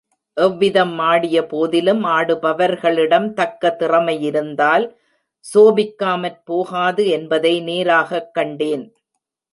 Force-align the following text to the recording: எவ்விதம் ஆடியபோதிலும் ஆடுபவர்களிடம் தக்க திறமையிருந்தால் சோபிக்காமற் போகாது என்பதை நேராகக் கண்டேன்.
எவ்விதம் 0.33 0.99
ஆடியபோதிலும் 0.99 2.05
ஆடுபவர்களிடம் 2.05 3.33
தக்க 3.33 3.75
திறமையிருந்தால் 3.79 4.85
சோபிக்காமற் 5.53 6.41
போகாது 6.45 7.07
என்பதை 7.07 7.61
நேராகக் 7.61 8.33
கண்டேன். 8.33 8.85